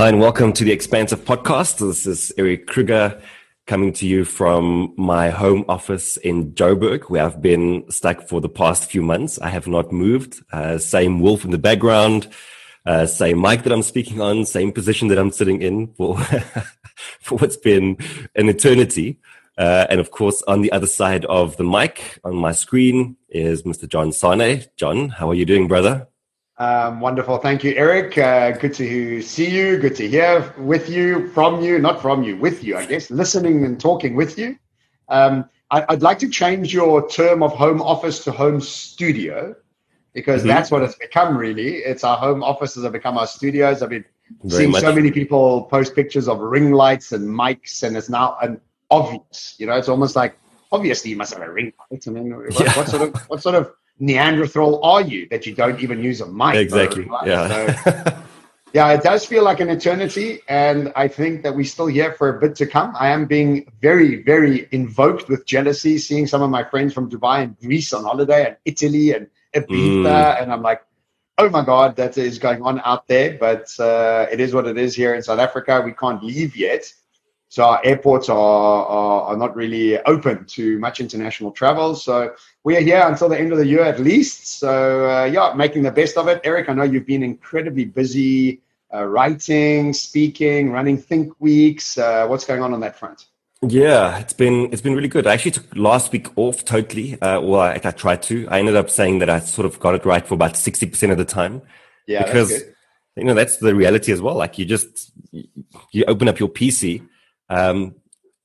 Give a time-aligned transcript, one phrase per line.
[0.00, 1.80] Hi, and welcome to the Expansive Podcast.
[1.80, 3.20] This is Erik Kruger
[3.66, 8.48] coming to you from my home office in Joburg, where I've been stuck for the
[8.48, 9.40] past few months.
[9.40, 10.40] I have not moved.
[10.52, 12.28] Uh, same wolf in the background,
[12.86, 16.16] uh, same mic that I'm speaking on, same position that I'm sitting in for,
[17.20, 17.96] for what's been
[18.36, 19.18] an eternity.
[19.58, 23.64] Uh, and of course, on the other side of the mic on my screen is
[23.64, 23.88] Mr.
[23.88, 24.68] John Sanei.
[24.76, 26.06] John, how are you doing, brother?
[26.58, 27.38] Um, wonderful.
[27.38, 28.18] Thank you, Erik.
[28.18, 29.78] Uh, good to see you.
[29.78, 33.64] Good to hear with you, from you, not from you, with you, I guess, listening
[33.64, 34.58] and talking with you.
[35.08, 39.54] Um, I, would like to change your term of home office to home studio
[40.14, 40.48] because mm-hmm.
[40.48, 41.76] that's what it's become, really.
[41.76, 43.80] It's our home offices have become our studios.
[43.80, 44.04] I've been
[44.42, 44.80] Very seeing much.
[44.80, 49.54] so many people post pictures of ring lights and mics, and it's now an obvious.
[49.58, 50.36] You know, it's almost like
[50.72, 52.08] obviously you must have a ring light.
[52.08, 52.76] I mean, what, yeah.
[52.76, 56.26] what sort of what sort of Neanderthal are you that you don't even use a
[56.26, 56.56] mic?
[56.56, 57.08] Exactly.
[57.24, 57.82] Yeah.
[57.82, 58.22] So,
[58.72, 62.36] yeah, it does feel like an eternity, and I think that we're still here for
[62.36, 62.94] a bit to come.
[62.98, 67.42] I am being very, very invoked with jealousy, seeing some of my friends from Dubai
[67.42, 70.42] and Greece on holiday, and Italy and Ibiza, mm.
[70.42, 70.82] and I'm like,
[71.38, 73.38] oh my god, that is going on out there.
[73.38, 75.82] But uh, it is what it is here in South Africa.
[75.84, 76.92] We can't leave yet.
[77.50, 81.94] So our airports are, are, are, not really open to much international travel.
[81.94, 84.58] So we are here until the end of the year at least.
[84.58, 86.42] So uh, yeah, making the best of it.
[86.44, 88.60] Erik, I know you've been incredibly busy
[88.92, 91.96] uh, writing, speaking, running Think Weeks.
[91.96, 93.26] Uh, what's going on on that front?
[93.62, 95.26] Yeah, it's been it's been really good.
[95.26, 97.20] I actually took last week off totally.
[97.20, 98.46] Uh, well, I, I tried to.
[98.48, 101.10] I ended up saying that I sort of got it right for about sixty percent
[101.10, 101.62] of the time.
[102.06, 102.52] Yeah, because
[103.16, 104.36] you know that's the reality as well.
[104.36, 107.04] Like you just you open up your PC
[107.48, 107.94] um,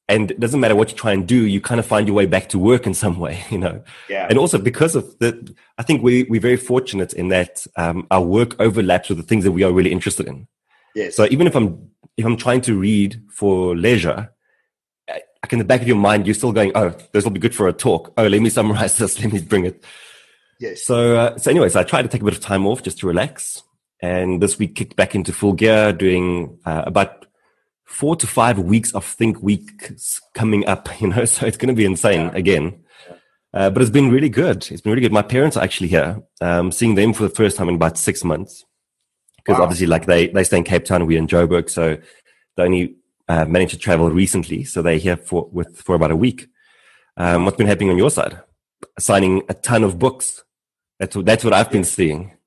[0.09, 2.25] and it doesn't matter what you try and do, you kind of find your way
[2.25, 3.83] back to work in some way, you know.
[4.09, 4.27] Yeah.
[4.29, 8.21] And also because of the, I think we we're very fortunate in that um, our
[8.21, 10.47] work overlaps with the things that we are really interested in.
[10.95, 11.15] Yes.
[11.15, 14.31] So even if I'm if I'm trying to read for leisure,
[15.09, 17.55] like in the back of your mind, you're still going, "Oh, this will be good
[17.55, 18.13] for a talk.
[18.17, 19.19] Oh, let me summarize this.
[19.19, 19.83] Let me bring it."
[20.59, 20.85] Yes.
[20.85, 23.07] So, uh, so anyways, I tried to take a bit of time off just to
[23.07, 23.63] relax,
[24.01, 27.22] and this week kicked back into full gear, doing uh, about
[27.93, 31.77] four to five weeks of Think Weeks coming up, you know, so it's going to
[31.77, 32.31] be insane yeah.
[32.33, 32.79] again.
[33.53, 34.67] Uh, but it's been really good.
[34.71, 35.13] It's been really good.
[35.13, 38.23] My parents are actually here, um, seeing them for the first time in about six
[38.23, 38.65] months.
[39.37, 39.65] Because wow.
[39.65, 41.97] obviously, like they, they stay in Cape Town, we're in Joburg, so
[42.57, 42.95] they only
[43.27, 44.63] uh, managed to travel recently.
[44.63, 46.47] So they're here for with for about a week.
[47.17, 48.39] Um, what's been happening on your side?
[48.97, 50.43] Signing a ton of books.
[50.99, 52.37] That's that's what I've been seeing.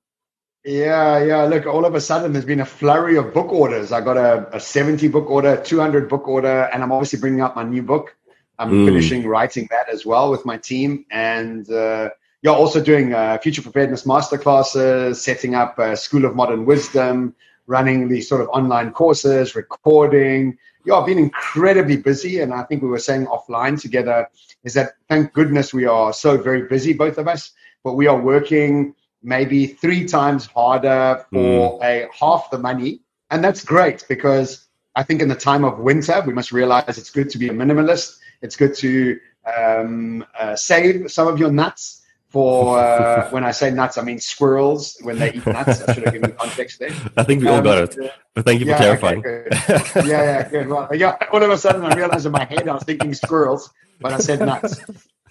[0.67, 1.43] Yeah, yeah.
[1.45, 3.93] Look, all of a sudden there's been a flurry of book orders.
[3.93, 7.55] I got a, a 70 book order, 200 book order, and I'm obviously bringing out
[7.55, 8.17] my new book.
[8.59, 8.85] I'm mm.
[8.85, 11.05] finishing writing that as well with my team.
[11.09, 12.09] And uh,
[12.41, 17.33] yeah, also doing uh, future preparedness masterclasses, setting up a School of Modern Wisdom,
[17.67, 20.57] running these sort of online courses, recording.
[20.83, 22.41] Yeah, I've been incredibly busy.
[22.41, 24.27] And I think we were saying offline together
[24.65, 27.51] is that thank goodness we are so very busy, both of us,
[27.85, 31.83] but we are working maybe three times harder for mm.
[31.83, 33.01] a half the money.
[33.29, 37.09] And that's great because I think in the time of winter, we must realize it's
[37.09, 38.17] good to be a minimalist.
[38.41, 39.19] It's good to
[39.57, 44.19] um, uh, save some of your nuts for uh, when I say nuts, I mean
[44.19, 45.81] squirrels when they eat nuts.
[45.81, 46.91] I should have given context there.
[47.17, 48.13] I think we all um, got it.
[48.33, 49.19] But thank you yeah, for clarifying.
[49.19, 49.47] Okay,
[49.95, 50.67] yeah, yeah, good.
[50.67, 53.71] Well, yeah, all of a sudden I realized in my head I was thinking squirrels,
[53.99, 54.79] but I said nuts.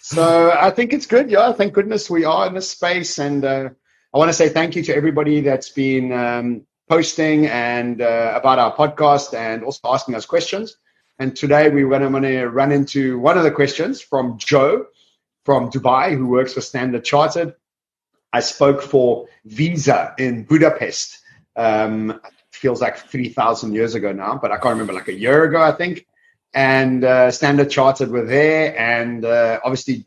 [0.06, 1.30] So I think it's good.
[1.30, 3.44] Yeah, thank goodness we are in this space and.
[3.44, 3.70] Uh,
[4.14, 8.58] I want to say thank you to everybody that's been um, posting and uh, about
[8.58, 10.78] our podcast and also asking us questions.
[11.18, 14.86] And today we're going to run into one of the questions from Jo
[15.44, 17.56] from Dubai, who works for Standard Chartered.
[18.32, 21.18] I spoke for Visa in Budapest.
[21.54, 22.18] Um,
[22.52, 25.72] feels like 3,000 years ago now, but I can't remember, like a year ago, I
[25.72, 26.06] think.
[26.56, 28.76] And uh, Standard Chartered were there.
[28.78, 30.06] And uh, obviously,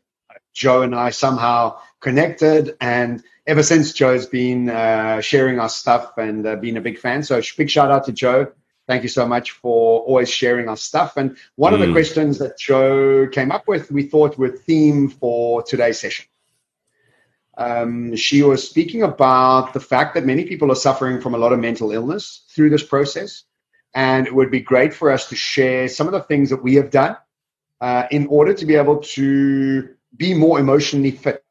[0.52, 2.76] Jo and I somehow connected.
[2.82, 7.22] And ever since Jo's been uh, sharing our stuff and uh, been a big fan.
[7.22, 8.52] So big shout out to Jo.
[8.88, 11.18] Thank you so much for always sharing our stuff.
[11.18, 11.76] And one mm.
[11.76, 11.94] of the mm.
[11.94, 16.26] questions that Jo came up with, we thought were theme for today's session.
[17.60, 21.54] Um, she was speaking about the fact that many people are suffering from a lot
[21.54, 23.44] of mental illness through this process.
[23.94, 26.76] And it would be great for us to share some of the things that we
[26.76, 27.18] have done
[27.82, 31.44] uh, in order to be able to be more emotionally fit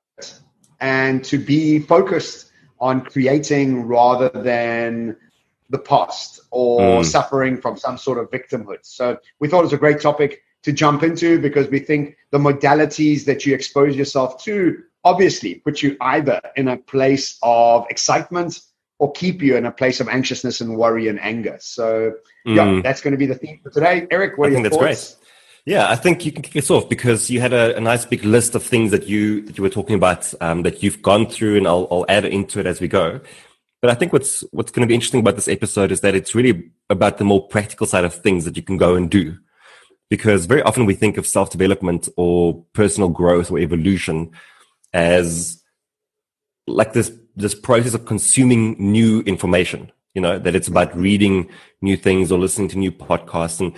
[0.81, 5.17] and to be focused on creating rather than
[5.70, 7.05] the past or mm.
[7.05, 8.79] suffering from some sort of victimhood.
[8.82, 12.38] So we thought it was a great topic to jump into because we think the
[12.38, 18.61] modalities that you expose yourself to obviously put you either in a place of excitement
[18.99, 21.56] or keep you in a place of anxiousness and worry and anger.
[21.61, 22.15] So,
[22.45, 22.83] yeah, mm.
[22.83, 24.06] that's going to be the theme for today.
[24.11, 25.15] Erik, what I think that's thoughts?
[25.15, 25.25] great.
[25.67, 28.25] Yeah, I think you can kick us off because you had a, a nice big
[28.25, 31.59] list of things that you that you were talking about um, that you've gone through,
[31.59, 33.21] and I'll, I'll add into it as we go.
[33.81, 36.35] But I think what's what's going to be interesting about this episode is that it's
[36.35, 39.37] really about the more practical side of things that you can go and do.
[40.11, 44.31] Because very often we think of self development or personal growth or evolution
[44.95, 45.62] as
[46.67, 49.90] like this this process of consuming new information.
[50.14, 51.49] You know that it's about reading
[51.81, 53.73] new things or listening to new podcasts and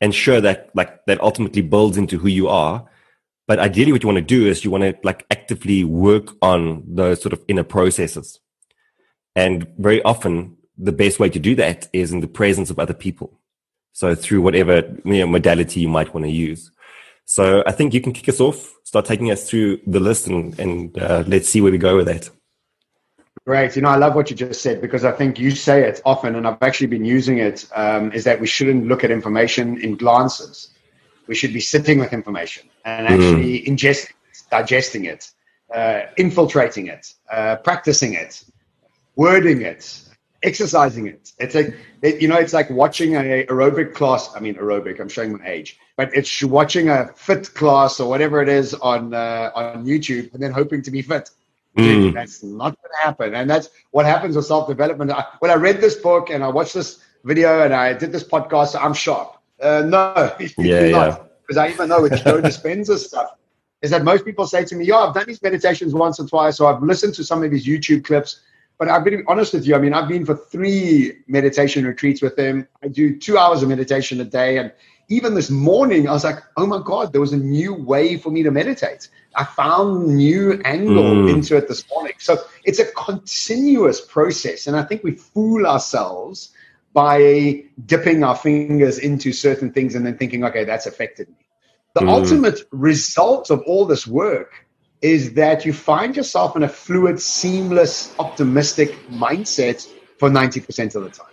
[0.00, 2.88] and sure that like that ultimately builds into who you are.
[3.46, 6.84] But ideally, what you want to do is you want to like actively work on
[6.86, 8.38] those sort of inner processes
[9.36, 12.94] and very often, the best way to do that is in the presence of other
[12.94, 13.38] people.
[13.92, 16.70] So through whatever you know, modality you might want to use.
[17.24, 20.58] So I think you can kick us off, start taking us through the list, and,
[20.58, 22.30] and uh, let's see where we go with that.
[23.46, 23.74] Great.
[23.74, 26.36] You know, I love what you just said because I think you say it often,
[26.36, 27.66] and I've actually been using it.
[27.74, 30.68] Um, is that we shouldn't look at information in glances.
[31.26, 33.66] We should be sitting with information and actually mm.
[33.66, 35.30] ingesting it, digesting it,
[35.74, 38.44] uh, infiltrating it, uh, practicing it,
[39.16, 40.02] wording it,
[40.42, 41.32] exercising it.
[41.38, 44.30] It's like it, you know, it's like watching a aerobic class.
[44.34, 45.00] I mean, aerobic.
[45.00, 49.14] I'm showing my age, but it's watching a fit class or whatever it is on
[49.14, 51.30] uh, on YouTube, and then hoping to be fit.
[51.76, 52.12] Mm.
[52.12, 55.12] That's not going to happen, and that's what happens with self development.
[55.38, 58.76] When I read this book and I watched this video and I did this podcast,
[58.80, 59.36] I'm sharp.
[59.60, 61.18] Uh, no, yeah, yeah.
[61.42, 63.36] Because I even know with Joe Dispenza's stuff
[63.82, 66.60] is that most people say to me, "Yeah, I've done these meditations once or twice,
[66.60, 68.40] or I've listened to some of his YouTube clips."
[68.78, 69.74] But I've been honest with you.
[69.74, 72.66] I mean, I've been for three meditation retreats with him.
[72.82, 74.56] I do two hours of meditation a day.
[74.56, 74.72] And
[75.10, 78.30] even this morning, I was like, oh my God, there was a new way for
[78.30, 79.08] me to meditate.
[79.34, 81.30] I found new angle mm.
[81.34, 82.14] into it this morning.
[82.18, 84.68] So it's a continuous process.
[84.68, 86.52] And I think we fool ourselves
[86.92, 91.34] by dipping our fingers into certain things and then thinking, okay, that's affected me.
[91.94, 92.08] The mm.
[92.08, 94.52] ultimate result of all this work
[95.02, 101.10] is that you find yourself in a fluid, seamless, optimistic mindset for 90% of the
[101.10, 101.26] time.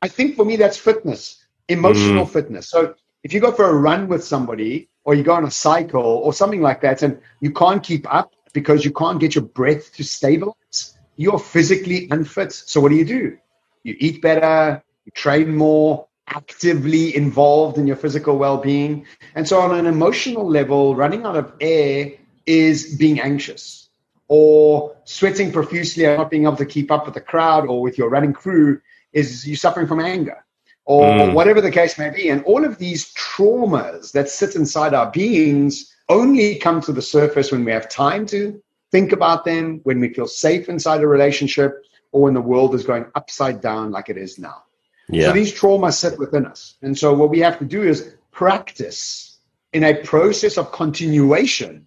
[0.00, 2.30] I think for me, that's fitness, emotional mm.
[2.30, 2.70] fitness.
[2.70, 6.02] So if you go for a run with somebody or you go on a cycle
[6.02, 9.94] or something like that and you can't keep up because you can't get your breath
[9.94, 12.52] to stabilize, you're physically unfit.
[12.52, 13.38] So what do you do?
[13.84, 19.06] You eat better, you train more, actively involved in your physical well being.
[19.34, 22.12] And so on an emotional level, running out of air
[22.46, 23.88] is being anxious
[24.28, 27.98] or sweating profusely and not being able to keep up with the crowd or with
[27.98, 28.80] your running crew
[29.12, 30.44] is you suffering from anger
[30.84, 31.34] or mm.
[31.34, 32.28] whatever the case may be.
[32.28, 37.52] And all of these traumas that sit inside our beings only come to the surface
[37.52, 41.82] when we have time to think about them, when we feel safe inside a relationship,
[42.10, 44.64] or when the world is going upside down like it is now.
[45.08, 45.28] Yeah.
[45.28, 46.76] So these traumas sit within us.
[46.82, 49.38] And so what we have to do is practice
[49.72, 51.86] in a process of continuation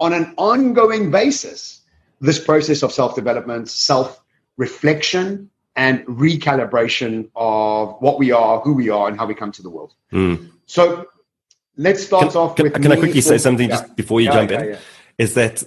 [0.00, 1.82] on an ongoing basis
[2.20, 4.22] this process of self development, self
[4.56, 9.62] reflection, and recalibration of what we are, who we are, and how we come to
[9.62, 9.94] the world.
[10.12, 10.50] Mm.
[10.66, 11.06] So
[11.76, 12.82] let's start can, off can, with.
[12.82, 13.76] Can I quickly say something yeah.
[13.76, 14.78] just before you yeah, jump yeah, in?
[15.18, 15.62] Is that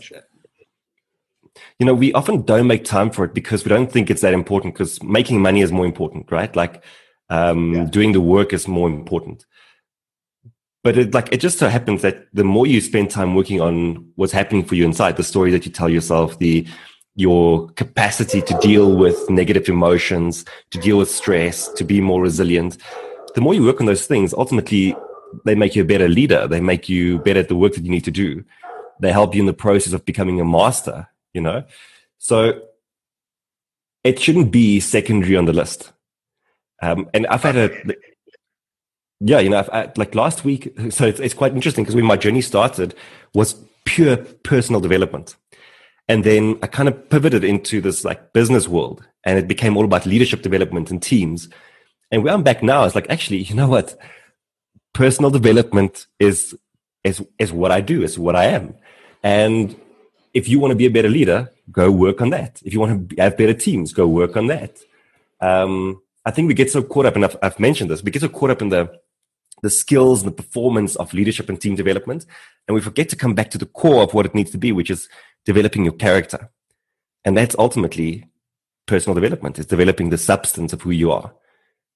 [1.79, 4.33] you know we often don't make time for it because we don't think it's that
[4.33, 6.53] important because making money is more important, right?
[6.55, 6.83] Like
[7.29, 9.45] um, doing the work is more important
[10.83, 14.07] but it like it just so happens that the more you spend time working on
[14.15, 16.65] what's happening for you inside the story that you tell yourself the
[17.19, 22.77] your capacity to deal with negative emotions to deal with stress to be more resilient.
[23.35, 24.95] The more you work on those things ultimately
[25.45, 26.47] they make you a better leader.
[26.47, 28.43] They make you better at the work that you need to do.
[28.99, 31.63] They help you in the process of becoming a master you know?
[32.17, 32.61] So
[34.03, 35.91] it shouldn't be secondary on the list.
[36.81, 37.95] Um, and i've had a
[39.21, 42.15] yeah, you know, I, like last week, so it's, it's quite interesting because when my
[42.15, 42.95] journey started
[43.33, 45.35] was pure personal development.
[46.09, 49.85] And then I kind of pivoted into this like business world and it became all
[49.85, 51.47] about leadership development and teams.
[52.11, 53.97] And where I'm back now is like, actually, you know what?
[54.93, 56.57] Personal development is,
[57.03, 58.73] is, is what I do, is what I am.
[59.23, 59.79] And
[60.33, 62.59] if you want to be a better leader, go work on that.
[62.65, 64.79] If you want to have better teams, go work on that.
[65.39, 68.21] Um, I think we get so caught up, and I've, I've mentioned this, we get
[68.21, 68.99] so caught up in the
[69.61, 72.25] the skills and the performance of leadership and team development.
[72.67, 74.71] And we forget to come back to the core of what it needs to be,
[74.71, 75.09] which is
[75.45, 76.49] developing your character.
[77.25, 78.25] And that's ultimately
[78.85, 79.59] personal development.
[79.59, 81.33] It's developing the substance of who you are.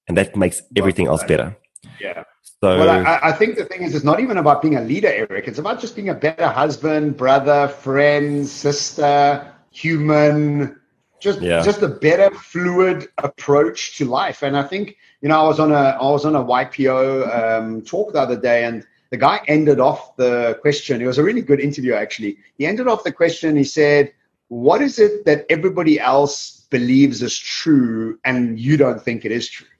[0.07, 1.57] And that makes everything else better.
[1.99, 2.23] Yeah.
[2.61, 5.07] So, well, I, I, think the thing is, it's not even about being a leader,
[5.07, 5.47] Erik.
[5.47, 10.79] It's about just being a better husband, brother, friend, sister, human,
[11.19, 11.61] just yeah.
[11.63, 14.43] just a better fluid approach to life.
[14.43, 17.81] And I think you know I was on a I was on a YPO um,
[17.81, 21.01] talk the other day, and the guy ended off the question.
[21.01, 22.37] It was a really good interview actually.
[22.57, 23.55] He ended off the question.
[23.55, 24.11] He said,
[24.47, 26.33] "What is it that everybody else
[26.75, 29.73] believes is true, and you don't think it is true?"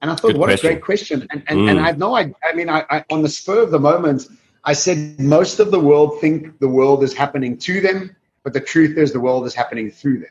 [0.00, 0.68] And I thought, good what question.
[0.68, 1.26] a great question.
[1.30, 1.70] And and, mm.
[1.70, 2.36] and I had no idea.
[2.44, 4.28] I mean, I, I on the spur of the moment.
[4.66, 8.60] I said most of the world think the world is happening to them but the
[8.60, 10.30] truth is the world is happening through them.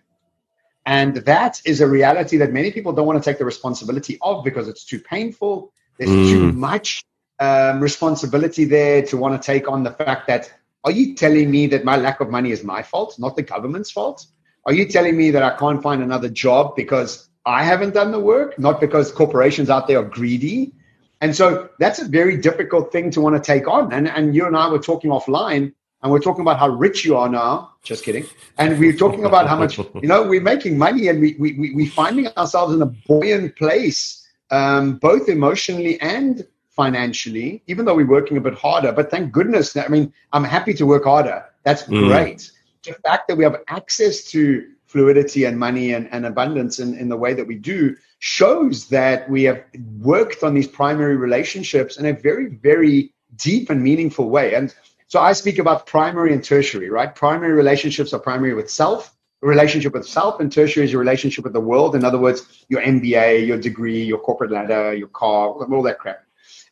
[0.85, 4.43] And that is a reality that many people don't want to take the responsibility of
[4.43, 5.73] because it's too painful.
[5.97, 6.29] There's mm.
[6.29, 7.03] too much
[7.43, 10.43] um, responsibility there to want to take on the fact that
[10.85, 13.91] are you telling me that my lack of money is my fault, not the government's
[13.91, 14.25] fault?
[14.65, 18.19] Are you telling me that I can't find another job because I haven't done the
[18.19, 20.71] work, not because corporations out there are greedy?
[21.19, 23.91] And so that's a very difficult thing to want to take on.
[23.91, 27.17] And, and you and I were talking offline and we're talking about how rich you
[27.17, 27.71] are now.
[27.83, 28.25] Just kidding.
[28.57, 31.75] And we're talking about how much, you know, we're making money and we, we, we,
[31.75, 38.07] we're finding ourselves in a buoyant place, um, both emotionally and financially, even though we're
[38.07, 38.91] working a bit harder.
[38.91, 41.45] But thank goodness, I mean, I'm happy to work harder.
[41.63, 42.07] That's mm.
[42.07, 42.51] great.
[42.83, 47.09] The fact that we have access to fluidity and money and, and abundance in, in
[47.09, 49.63] the way that we do shows that we have
[49.99, 54.53] worked on these primary relationships in a very, very deep and meaningful way.
[54.53, 54.73] And
[55.07, 57.13] so I speak about primary and tertiary, right?
[57.13, 61.53] Primary relationships are primary with self, relationship with self, and tertiary is your relationship with
[61.53, 61.95] the world.
[61.95, 66.22] In other words, your MBA, your degree, your corporate ladder, your car, all that crap.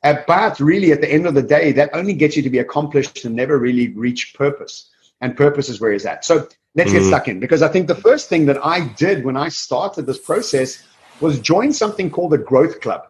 [0.04, 3.24] But really, at the end of the day, that only gets you to be accomplished
[3.24, 4.90] and never really reach purpose.
[5.22, 6.26] And purpose is where is that.
[6.26, 6.94] So let's mm.
[6.94, 10.08] get stuck in because I think the first thing that I did when I started
[10.08, 10.84] this process
[11.20, 13.08] was join something called the Growth Club.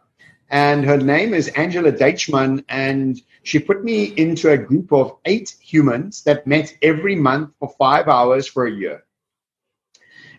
[0.50, 2.65] And her name is Angela Deichmann.
[2.67, 7.74] And she put me into a group of eight humans that met every month for
[7.79, 9.05] five hours for a year.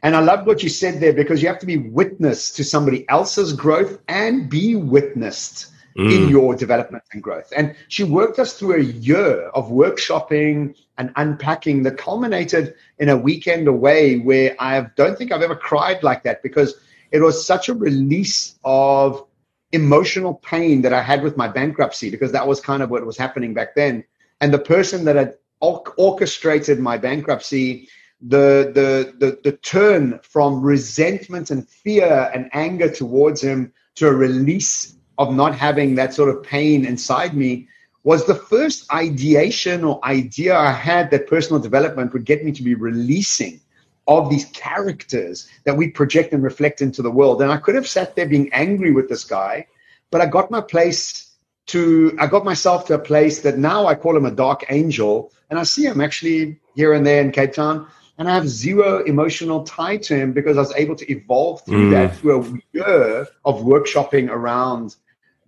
[0.02, 3.09] And I loved what you said there because you have to be witness to somebody
[3.09, 6.12] else's growth and be witnessed mm.
[6.12, 7.52] in your development and growth.
[7.56, 13.16] And she worked us through a year of workshopping and unpacking that culminated in a
[13.16, 16.75] weekend away where I don't think I've ever cried like that because
[17.11, 19.26] it was such a release of
[19.72, 23.16] emotional pain that I had with my bankruptcy because that was kind of what was
[23.16, 24.04] happening back then.
[24.40, 27.88] And the person that had orchestrated my bankruptcy,
[28.20, 34.12] the, the, the, the turn from resentment and fear and anger towards him to a
[34.12, 37.69] release of not having that sort of pain inside me
[38.04, 42.62] was the first ideation or idea I had that personal development would get me to
[42.62, 43.61] be releasing
[44.09, 47.40] of these characters that we project and reflect into the world.
[47.40, 49.66] And I could have sat there being angry with this guy,
[50.11, 51.35] but I got my place
[51.66, 55.33] to, I got myself to a place that now I call him a dark angel.
[55.50, 57.87] And I see him actually here and there in Cape Town.
[58.23, 61.88] And I have zero emotional tie to him because I was able to evolve through
[61.88, 61.91] mm.
[61.91, 64.95] that through a year of workshopping around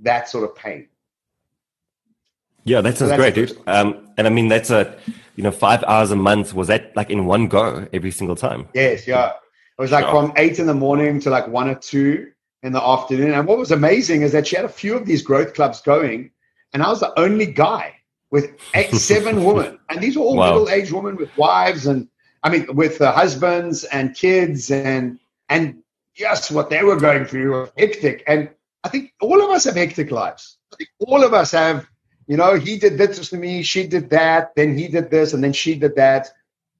[0.00, 0.88] that sort of pain.
[2.64, 3.56] Yeah, that sounds so great, dude.
[3.68, 4.98] Um, and I mean, that's a,
[5.36, 6.52] you know, five hours a month.
[6.52, 8.66] Was that like in one go every single time?
[8.74, 9.34] Yes, yeah.
[9.78, 12.32] It was like from eight in the morning to like one or two
[12.64, 13.34] in the afternoon.
[13.34, 16.32] And what was amazing is that she had a few of these growth clubs going,
[16.72, 17.94] and I was the only guy
[18.32, 20.46] with eight, seven women, and these were all wow.
[20.46, 22.08] middle-aged women with wives and
[22.44, 25.82] I mean with uh, husbands and kids and and
[26.14, 28.22] yes, what they were going through was hectic.
[28.28, 28.50] And
[28.84, 30.58] I think all of us have hectic lives.
[30.72, 31.88] I think all of us have
[32.26, 35.44] you know, he did this to me, she did that, then he did this, and
[35.44, 36.30] then she did that.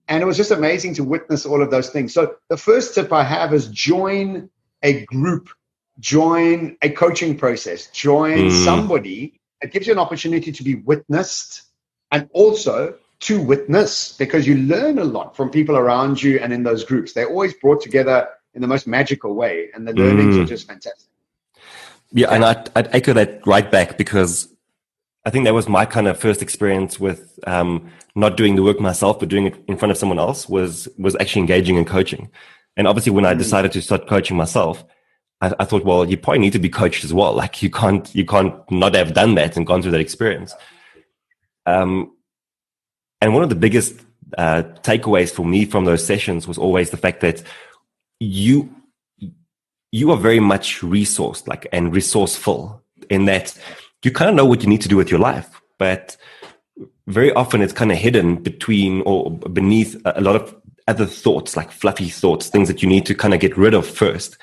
[0.09, 2.13] And it was just amazing to witness all of those things.
[2.13, 4.51] So the first tip I have is join
[4.83, 5.49] a group,
[5.99, 8.65] join a coaching process, join mm.
[8.65, 9.41] somebody.
[9.61, 11.63] It gives you an opportunity to be witnessed
[12.11, 16.63] and also to witness because you learn a lot from people around you and in
[16.63, 17.15] those groups.
[17.15, 20.43] They're always brought together in the most magical way, and the learnings mm.
[20.43, 21.09] are just fantastic.
[22.13, 24.55] Yeah, and I'd, I'd echo that right back because
[25.25, 28.79] I think that was my kind of first experience with um, not doing the work
[28.79, 30.47] myself, but doing it in front of someone else.
[30.49, 32.31] Was was actually engaging in coaching,
[32.77, 33.39] and obviously when I mm.
[33.39, 34.85] decided to start coaching myself,
[35.41, 37.33] I, I, thought, well, you probably need to be coached as well.
[37.33, 40.55] Like you can't you can't not have done that and gone through that experience.
[41.65, 42.14] Um,
[43.25, 43.95] and one of the biggest
[44.37, 47.43] uh, takeaways for me from those sessions was always the fact that
[48.21, 48.69] you
[49.93, 53.59] you are very much resourced, like and resourceful in that
[54.03, 56.19] you kind of know what you need to do with your life, but
[57.07, 60.55] very often it's kind of hidden between or beneath a lot of
[60.87, 63.87] other thoughts, like fluffy thoughts, things that you need to kind of get rid of
[63.87, 64.37] first.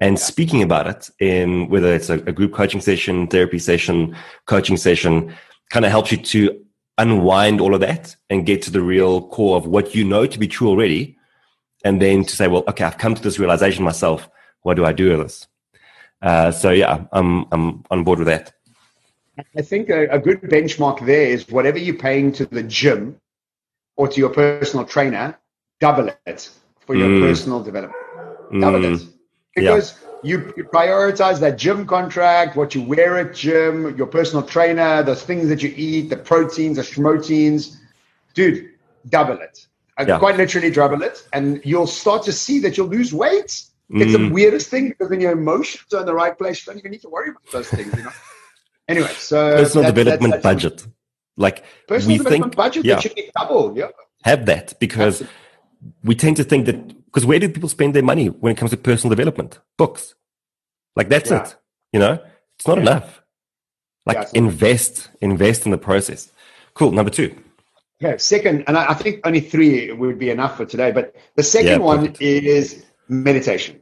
[0.00, 4.76] And speaking about it in whether it's a, a group coaching session, therapy session, coaching
[4.76, 5.32] session,
[5.70, 6.63] kind of helps you to
[6.98, 10.38] unwind all of that and get to the real core of what you know to
[10.38, 11.16] be true already.
[11.84, 14.28] and then to say, well, okay, I've come to this realization myself.
[14.62, 15.46] What do I do with this?
[16.22, 18.54] Uh, so yeah, I'm I'm on board with that.
[19.58, 23.20] I think a, a, good benchmark there is whatever you're paying to the gym
[23.96, 25.38] or to your personal trainer,
[25.80, 26.48] double it
[26.86, 27.20] for your mm.
[27.20, 28.00] personal development.
[28.58, 29.02] Double mm.
[29.02, 29.08] it
[29.54, 30.36] because yeah.
[30.36, 35.14] you, you prioritize that gym contract, what you wear at gym, your personal trainer, the
[35.14, 37.76] things that you eat, the proteins, the schmoteins.
[38.34, 38.70] Dude,
[39.08, 39.66] double it.
[39.98, 40.18] Yeah.
[40.18, 43.62] Quite literally double it, and you'll start to see that you'll lose weight.
[43.90, 44.32] It's the mm.
[44.32, 47.02] weirdest thing because when your emotions are in the right place, you don't even need
[47.02, 48.10] to worry about those things, you know.
[48.86, 50.86] Anyway, so personal development that's, that's budget,
[51.38, 53.72] like personal we development think, budget yeah, that should be double.
[53.74, 53.88] Yeah,
[54.24, 55.36] have that because Absolutely.
[56.02, 58.72] we tend to think that because where do people spend their money when it comes
[58.72, 59.60] to personal development?
[59.78, 60.16] Books,
[60.96, 61.44] like that's yeah.
[61.44, 61.56] it.
[61.92, 62.18] You know,
[62.58, 62.82] it's not yeah.
[62.82, 63.22] enough.
[64.04, 65.16] Like yeah, invest, enough.
[65.20, 66.32] invest in the process.
[66.74, 66.90] Cool.
[66.90, 67.36] Number two.
[68.02, 68.18] Okay.
[68.18, 70.90] Second, and I, I think only three would be enough for today.
[70.90, 73.80] But the second one is meditation.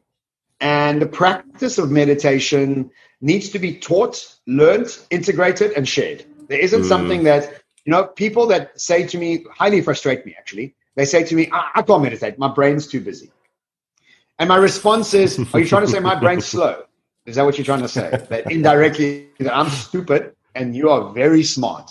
[0.60, 2.90] And the practice of meditation
[3.22, 6.24] needs to be taught, learned, integrated, and shared.
[6.48, 6.88] There isn't mm.
[6.88, 10.76] something that, you know, people that say to me, highly frustrate me actually.
[10.96, 12.38] They say to me, I, I can't meditate.
[12.38, 13.30] My brain's too busy.
[14.38, 16.82] And my response is, Are you trying to say my brain's slow?
[17.26, 18.10] Is that what you're trying to say?
[18.28, 21.90] That indirectly, that I'm stupid and you are very smart.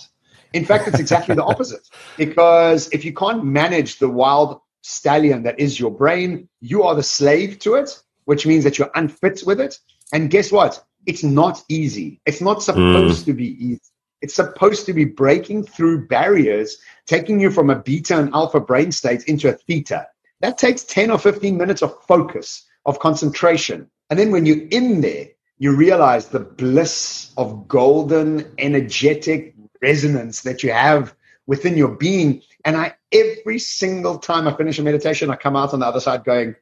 [0.53, 1.87] In fact, it's exactly the opposite.
[2.17, 7.03] Because if you can't manage the wild stallion that is your brain, you are the
[7.03, 9.79] slave to it, which means that you're unfit with it.
[10.13, 10.83] And guess what?
[11.05, 12.19] It's not easy.
[12.25, 13.25] It's not supposed mm.
[13.25, 13.81] to be easy.
[14.21, 18.91] It's supposed to be breaking through barriers, taking you from a beta and alpha brain
[18.91, 20.07] state into a theta.
[20.41, 23.89] That takes 10 or 15 minutes of focus, of concentration.
[24.09, 30.63] And then when you're in there, you realize the bliss of golden, energetic resonance that
[30.63, 32.41] you have within your being.
[32.65, 35.99] And I, every single time I finish a meditation, I come out on the other
[35.99, 36.55] side going,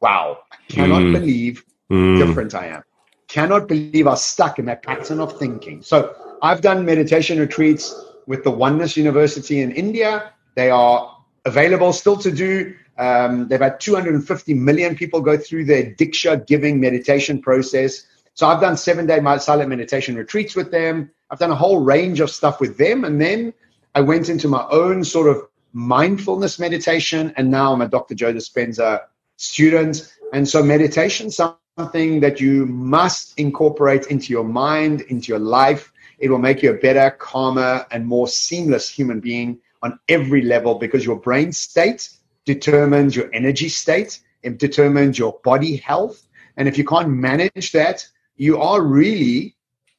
[0.00, 1.12] wow, I cannot mm.
[1.12, 2.18] believe mm.
[2.18, 2.82] different I am.
[3.28, 5.82] Cannot believe I'm stuck in that pattern of thinking.
[5.82, 7.94] So I've done meditation retreats
[8.26, 10.32] with the Oneness University in India.
[10.54, 12.74] They are available still to do.
[12.98, 18.06] Um, they've had 250 million people go through their Diksha giving meditation process.
[18.34, 21.10] So I've done seven day silent meditation retreats with them.
[21.30, 23.04] I've done a whole range of stuff with them.
[23.04, 23.52] And then
[23.94, 27.32] I went into my own sort of mindfulness meditation.
[27.36, 28.14] And now I'm a Dr.
[28.14, 29.02] Joe Dispenza
[29.36, 30.12] student.
[30.32, 35.92] And so meditation something that you must incorporate into your mind, into your life.
[36.18, 40.76] It will make you a better, calmer, and more seamless human being on every level
[40.76, 42.10] because your brain state
[42.44, 46.26] determines your energy state, it determines your body health.
[46.56, 49.56] And if you can't manage that, you are really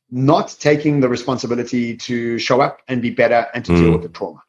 [0.10, 3.78] not taking the responsibility to show up and be better and to mm.
[3.78, 4.42] deal with the trauma.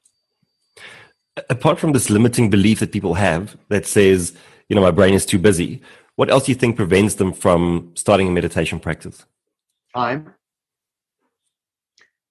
[1.51, 4.33] Apart from this limiting belief that people have that says,
[4.69, 5.83] you know, my brain is too busy,
[6.17, 9.25] what else do you think prevents them from starting a meditation practice?
[9.95, 10.35] Time.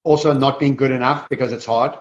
[0.08, 1.98] Also, not being good enough because it's hard.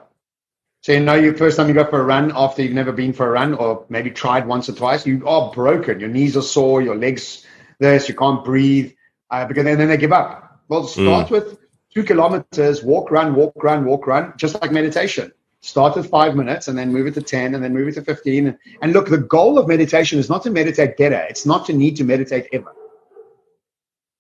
[0.83, 3.13] So you know, you first time you go for a run after you've never been
[3.13, 5.99] for a run, or maybe tried once or twice, you are broken.
[5.99, 7.45] Your knees are sore, your legs
[7.79, 8.93] this, you can't breathe,
[9.31, 10.61] uh, because then, then they give up.
[10.69, 11.31] Well, start mm.
[11.31, 11.59] with
[11.93, 15.33] two kilometers, walk, run, walk, run, walk, run, just like meditation
[15.67, 18.03] start with five minutes and then move it to 10 and then move it to
[18.03, 18.57] 15.
[18.83, 21.27] And look, the goal of meditation is not to meditate better.
[21.29, 22.73] It's not to need to meditate ever.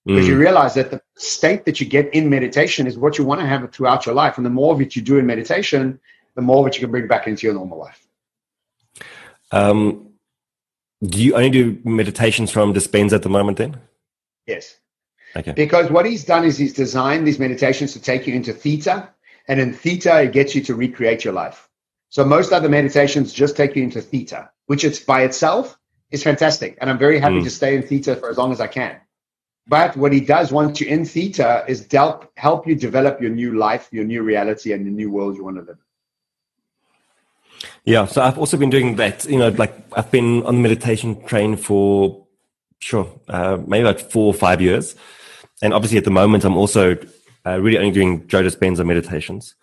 [0.05, 3.41] Because you realize that the state that you get in meditation is what you want
[3.41, 4.37] to have throughout your life.
[4.37, 5.99] And the more of it you do in meditation,
[6.35, 8.07] the more of it you can bring back into your normal life.
[9.51, 10.11] Um,
[11.03, 13.81] do you only do meditations from Dispenza at the moment then?
[14.47, 14.77] Yes.
[15.35, 15.53] Okay.
[15.53, 19.11] Because what he's done is he's designed these meditations to take you into theta,
[19.49, 21.69] and in theta, it gets you to recreate your life.
[22.09, 25.79] So most other meditations just take you into theta, which it's by itself
[26.11, 26.79] is fantastic.
[26.81, 27.45] And I'm very happy mm.
[27.45, 28.97] to stay in theta for as long as I can.
[29.69, 33.59] But what he does once you're in theta is help, help you develop your new
[33.59, 35.79] life, your new reality, and the new world you want to live.
[37.85, 39.25] Yeah, so I've also been doing that.
[39.25, 42.27] You know, like I've been on the meditation train for
[42.79, 44.95] sure, uh, maybe about four or five years,
[45.63, 46.97] and obviously at the moment I'm also
[47.47, 49.55] uh, really only doing Joe Dispenza meditations.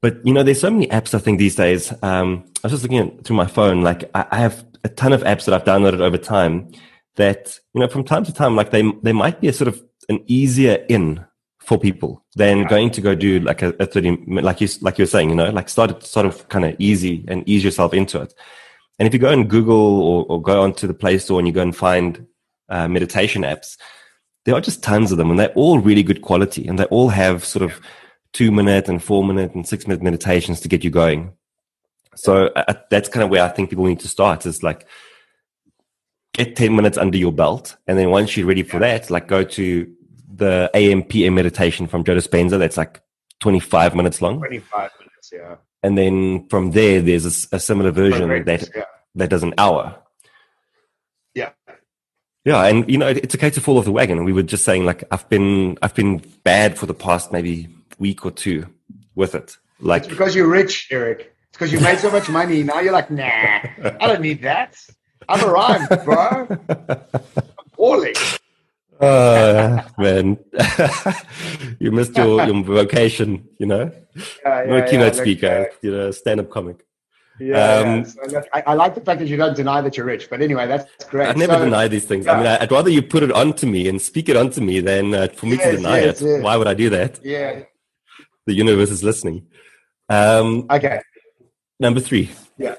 [0.00, 1.14] But you know, there's so many apps.
[1.14, 1.92] I think these days.
[2.02, 3.82] Um, I was just looking at, through my phone.
[3.82, 6.70] Like I, I, have a ton of apps that I've downloaded over time.
[7.18, 9.82] That you know, from time to time, like they they might be a sort of
[10.08, 11.24] an easier in
[11.60, 12.68] for people than yeah.
[12.68, 15.34] going to go do like a, a 30 like you like you were saying you
[15.34, 18.32] know like start sort of kind of easy and ease yourself into it
[18.98, 21.52] and if you go and google or, or go onto the play store and you
[21.52, 22.26] go and find
[22.70, 23.76] uh, meditation apps
[24.46, 27.10] there are just tons of them and they're all really good quality and they all
[27.10, 27.82] have sort of
[28.32, 31.32] two minute and four minute and six minute meditations to get you going.
[32.14, 34.46] So uh, that's kind of where I think people need to start.
[34.46, 34.86] Is like
[36.38, 39.44] get ten minutes under your belt, and then once you're ready for that, like go
[39.44, 39.92] to
[40.38, 42.58] the AM PM meditation from Joe Dispenza.
[42.58, 43.02] That's like
[43.40, 44.38] 25 minutes long.
[44.38, 45.56] 25 minutes, yeah.
[45.82, 48.84] And then from there, there's a, a similar version that yeah.
[49.16, 49.96] that does an hour.
[51.34, 51.50] Yeah.
[52.44, 54.24] Yeah, and you know it's okay to fall off the wagon.
[54.24, 58.24] We were just saying like I've been I've been bad for the past maybe week
[58.24, 58.66] or two
[59.14, 59.56] with it.
[59.80, 61.34] Like it's because you're rich, Erik.
[61.48, 62.62] It's because you made so much money.
[62.62, 64.76] Now you're like, nah, I don't need that.
[65.28, 66.46] I've arrived, bro.
[66.78, 68.14] I'm poorly.
[69.00, 70.38] Uh, man,
[71.78, 73.92] you missed your, your vocation, you know?
[74.44, 76.84] Yeah, yeah, a keynote yeah, speaker, look, you know, stand up comic.
[77.38, 78.04] Yeah, um.
[78.04, 80.42] So look, I, I, like the fact that you don't deny that you're rich, but
[80.42, 81.28] anyway, that's great.
[81.28, 82.26] I never so, deny these things.
[82.26, 85.14] I mean, I'd rather you put it onto me and speak it onto me than
[85.14, 86.26] uh, for me yes, to deny yes, it.
[86.26, 86.42] Yes.
[86.42, 87.20] Why would I do that?
[87.22, 87.62] Yeah.
[88.46, 89.46] The universe is listening.
[90.08, 91.00] Um, okay.
[91.78, 92.30] Number three.
[92.56, 92.74] Yeah.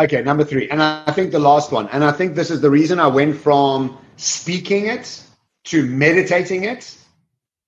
[0.00, 0.66] Okay, number three.
[0.70, 3.36] And I think the last one, and I think this is the reason I went
[3.36, 5.22] from speaking it
[5.64, 6.96] to meditating it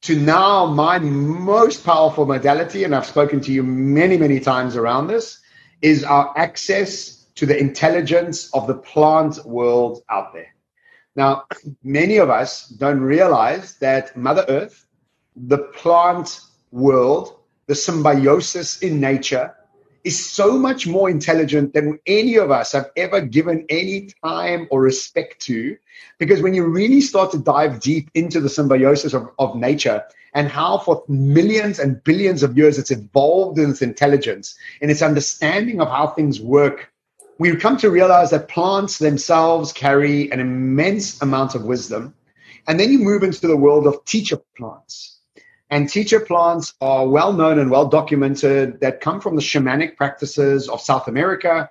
[0.02, 5.08] to now my most powerful modality, and I've spoken to you many, many times around
[5.08, 5.42] this,
[5.82, 10.54] is our access to the intelligence of the plant world out there.
[11.14, 11.44] Now,
[11.84, 14.86] many of us don't realize that Mother Earth,
[15.36, 16.40] the plant
[16.70, 19.54] world, the symbiosis in nature,
[20.04, 24.80] is so much more intelligent than any of us have ever given any time or
[24.80, 25.76] respect to.
[26.18, 30.02] Because when you really start to dive deep into the symbiosis of, of nature
[30.34, 35.02] and how for millions and billions of years it's evolved in its intelligence and its
[35.02, 36.90] understanding of how things work,
[37.38, 42.14] we come to realize that plants themselves carry an immense amount of wisdom.
[42.66, 45.12] And then you move into the world of teacher plants
[45.72, 50.68] and teacher plants are well known and well documented that come from the shamanic practices
[50.68, 51.70] of South America,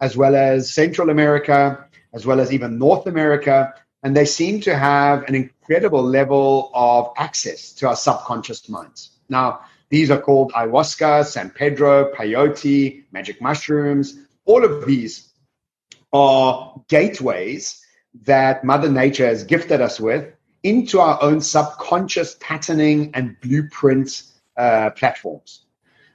[0.00, 3.74] as well as Central America, as well as even North America.
[4.02, 9.18] And they seem to have an incredible level of access to our subconscious minds.
[9.28, 9.60] Now,
[9.90, 14.18] these are called ayahuasca, San Pedro, peyote, magic mushrooms.
[14.46, 15.28] All of these
[16.10, 17.84] are gateways
[18.22, 20.32] that Mother Nature has gifted us with
[20.62, 24.22] into our own subconscious patterning and blueprint
[24.56, 25.66] uh, platforms.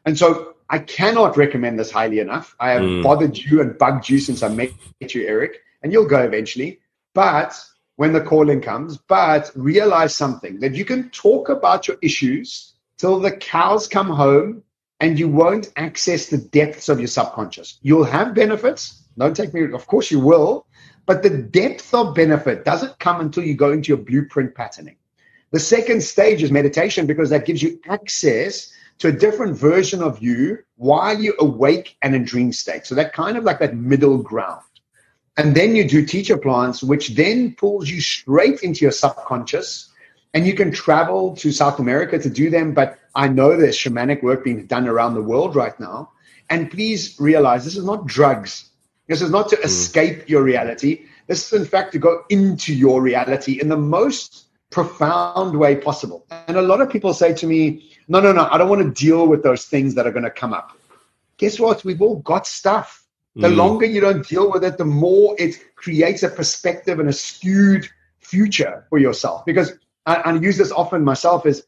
[0.05, 2.55] And so I cannot recommend this highly enough.
[2.59, 3.03] I have mm.
[3.03, 6.79] bothered you and bugged you since I met you, Erik, and you'll go eventually.
[7.13, 7.59] But
[7.95, 13.19] when the calling comes, but realize something that you can talk about your issues till
[13.19, 14.63] the cows come home
[14.99, 17.79] and you won't access the depths of your subconscious.
[17.81, 19.03] You'll have benefits.
[19.17, 20.67] Don't take me, of course you will,
[21.07, 24.97] but the depth of benefit doesn't come until you go into your blueprint patterning.
[25.51, 30.21] The second stage is meditation because that gives you access to a different version of
[30.21, 32.85] you while you're awake and in dream state.
[32.85, 34.61] So that kind of like that middle ground.
[35.37, 39.89] And then you do teacher plants, which then pulls you straight into your subconscious.
[40.33, 42.73] And you can travel to South America to do them.
[42.73, 46.11] But I know there's shamanic work being done around the world right now.
[46.49, 48.71] And please realize this is not drugs.
[49.07, 49.63] This is not to mm.
[49.63, 51.05] escape your reality.
[51.27, 56.25] This is, in fact, to go into your reality in the most profound way possible.
[56.47, 59.05] And a lot of people say to me, no, no, no, I don't want to
[59.05, 60.77] deal with those things that are going to come up.
[61.37, 61.83] Guess what?
[61.83, 63.05] We've all got stuff.
[63.35, 63.55] The mm.
[63.55, 67.87] longer you don't deal with it, the more it creates a perspective and a skewed
[68.19, 69.45] future for yourself.
[69.45, 69.73] Because
[70.05, 71.63] I, I use this often myself as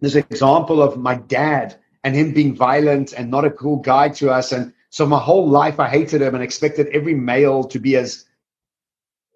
[0.00, 4.30] this example of my dad and him being violent and not a cool guy to
[4.30, 4.52] us.
[4.52, 8.26] And so my whole life, I hated him and expected every male to be as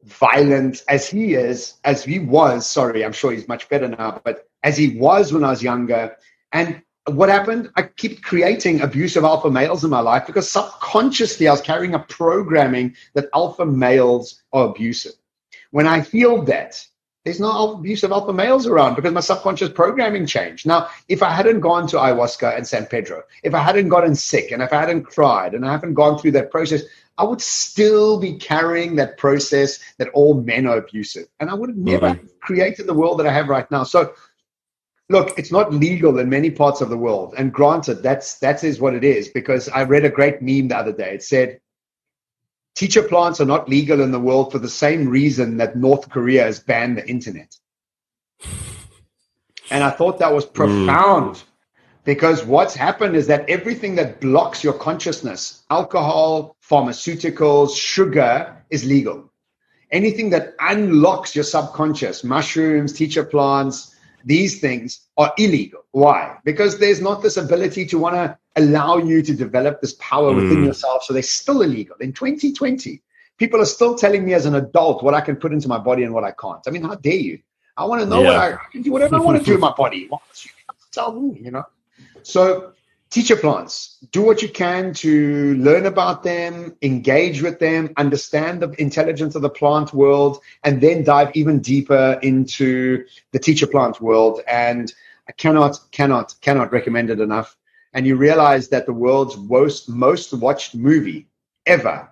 [0.04, 2.64] violent as he is, as he was.
[2.64, 6.16] Sorry, I'm sure he's much better now, but as he was when I was younger.
[6.52, 7.72] And what happened?
[7.74, 11.98] I keep creating abusive alpha males in my life because subconsciously I was carrying a
[11.98, 15.14] programming that alpha males are abusive.
[15.72, 16.86] When I healed that,
[17.28, 20.66] there's no abuse of alpha males around because my subconscious programming changed.
[20.66, 24.50] Now, if I hadn't gone to ayahuasca and San Pedro, if I hadn't gotten sick
[24.50, 26.84] and if I hadn't cried and I haven't gone through that process,
[27.18, 31.26] I would still be carrying that process that all men are abusive.
[31.38, 32.26] And I would have never mm-hmm.
[32.40, 33.82] created the world that I have right now.
[33.82, 34.14] So
[35.10, 37.34] look, it's not legal in many parts of the world.
[37.36, 40.78] And granted, that's that is what it is, because I read a great meme the
[40.78, 41.16] other day.
[41.16, 41.60] It said
[42.78, 46.44] Teacher plants are not legal in the world for the same reason that North Korea
[46.44, 47.56] has banned the internet.
[49.68, 50.52] And I thought that was hmm.
[50.52, 51.44] profound mm.
[52.04, 59.28] because what's happened is that everything that blocks your consciousness, alcohol, pharmaceuticals, sugar, is legal.
[59.90, 65.80] Anything that unlocks your subconscious, mushrooms, teacher plants, these things are illegal.
[65.90, 66.38] Why?
[66.44, 70.36] Because there's not this ability to want to allow you to develop this power Mm.
[70.42, 71.04] within yourself.
[71.04, 71.96] So they're still illegal.
[72.00, 73.02] In 2020,
[73.38, 76.02] people are still telling me as an adult what I can put into my body
[76.04, 76.62] and what I can't.
[76.66, 77.38] I mean, how dare you?
[77.76, 79.60] I want to know what I, I can do, whatever I want to do in
[79.60, 80.10] my body.
[80.92, 81.64] Tell me, you know?
[82.22, 82.72] So
[83.10, 88.70] teacher plants, do what you can to learn about them, engage with them, understand the
[88.80, 94.40] intelligence of the plant world, and then dive even deeper into the teacher plant world.
[94.48, 94.92] And
[95.28, 97.56] I cannot, cannot, cannot recommend it enough.
[97.94, 101.28] And you realize that the world's most, most watched movie
[101.66, 102.08] ever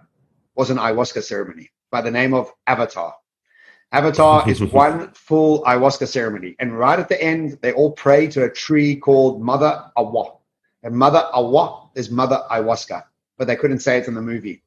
[0.55, 3.15] was an ayahuasca ceremony by the name of Avatar.
[3.93, 6.57] Avatar is one full ayahuasca ceremony.
[6.59, 10.39] And right at the end, they all pray to a tree called Mother Eywa.
[10.83, 13.05] And Mother Eywa is Mother Ayahuasca,
[13.39, 14.63] but they couldn't say it in the movie.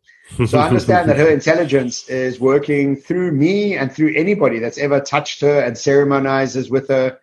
[0.48, 5.00] So I understand that her intelligence is working through me and through anybody that's ever
[5.00, 7.18] touched her and ceremonizes with her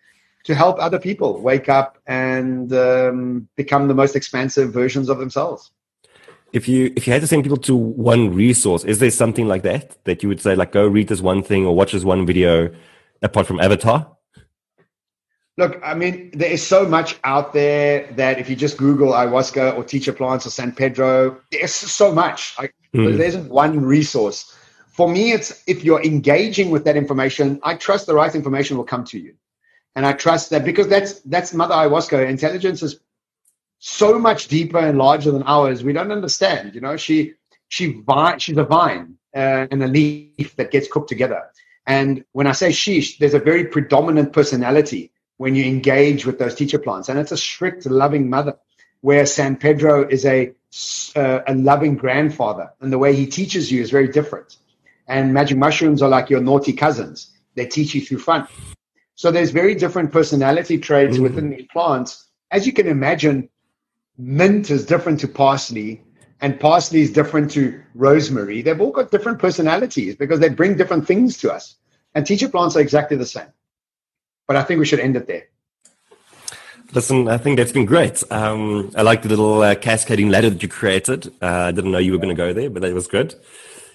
[0.47, 5.71] to help other people wake up and um, become the most expansive versions of themselves.
[6.53, 9.63] If you if you had to send people to one resource, is there something like
[9.63, 12.25] that that you would say like go read this one thing or watch this one
[12.25, 12.73] video
[13.21, 14.09] apart from Avatar?
[15.57, 19.75] Look, I mean, there is so much out there that if you just Google ayahuasca
[19.75, 22.55] or teacher plants or San Pedro, there's so much.
[22.59, 23.17] Like, Mm.
[23.17, 24.55] There isn't one resource.
[24.87, 28.83] For me, it's if you're engaging with that information, I trust the right information will
[28.83, 29.35] come to you,
[29.97, 32.29] and I trust that because that's that's Mother Ayahuasca.
[32.29, 32.99] Intelligence is
[33.79, 35.83] so much deeper and larger than ours.
[35.83, 36.75] We don't understand.
[36.75, 37.33] You know, she
[37.67, 41.45] she vine, she's a vine uh, and a leaf that gets cooked together.
[41.87, 46.53] And when I say she, there's a very predominant personality when you engage with those
[46.53, 48.55] teacher plants, and it's a strict, loving mother.
[49.01, 50.53] Where San Pedro is a
[51.15, 54.57] uh, a loving grandfather, and the way he teaches you is very different.
[55.07, 58.47] And magic mushrooms are like your naughty cousins; they teach you through fun.
[59.17, 61.23] So there's very different personality traits Mhm.
[61.23, 62.27] within these plants.
[62.51, 63.49] As you can imagine,
[64.17, 66.01] mint is different to parsley,
[66.39, 68.61] and parsley is different to rosemary.
[68.61, 71.77] They've all got different personalities because they bring different things to us.
[72.13, 73.47] And teacher plants are exactly the same.
[74.47, 75.45] But I think we should end it there.
[76.93, 78.23] Listen, I think that's been great.
[78.31, 81.27] Um, I like the little uh, cascading ladder that you created.
[81.41, 83.33] Uh, I didn't know you were going to go there, but that was good.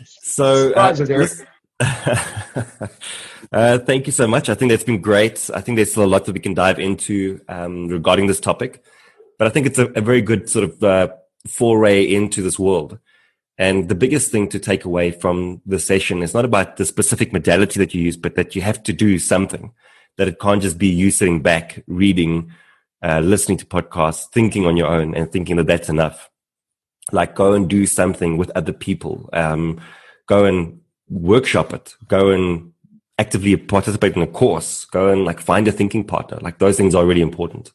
[0.05, 1.31] So, uh, Surprises, Erik.
[1.31, 1.47] listen-
[3.51, 4.49] uh, thank you so much.
[4.49, 5.51] I think that's been great.
[5.55, 8.85] I think there's still a lot that we can dive into um, regarding this topic,
[9.39, 11.09] but I think it's a, a very good sort of uh,
[11.49, 12.99] foray into this world.
[13.59, 17.33] And the biggest thing to take away from the session is not about the specific
[17.33, 19.73] modality that you use, but that you have to do something.
[20.19, 22.53] That it can't just be you sitting back reading
[23.03, 26.31] uh, listening to podcasts, thinking on your own and thinking that that's enough.
[27.11, 29.29] Like go and do something with other people.
[29.33, 29.81] Um,
[30.27, 31.97] go and workshop it.
[32.07, 32.72] Go and
[33.23, 34.85] actively participate in a course.
[34.87, 36.39] Go and like find a thinking partner.
[36.41, 37.73] Like those things are really important.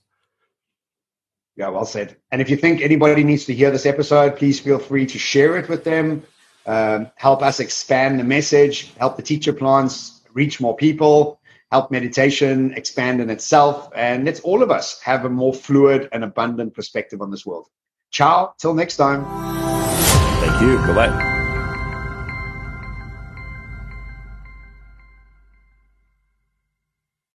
[1.56, 2.18] Yeah, well said.
[2.32, 5.58] And if you think anybody needs to hear this episode, please feel free to share
[5.58, 6.24] it with them.
[6.68, 11.40] Um, help us expand the message, help the teacher plans reach more people,
[11.72, 13.90] help meditation expand in itself.
[13.96, 17.68] And let's all of us have a more fluid and abundant perspective on this world.
[18.12, 19.22] Ciao, till next time.
[20.42, 20.78] Thank you.
[20.88, 21.27] Bye bye.